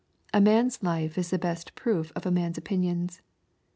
[0.33, 3.21] A man's life is the best proof of a man's opinions.